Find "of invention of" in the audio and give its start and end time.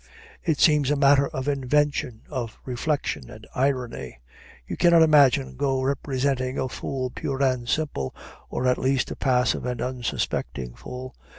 1.27-2.57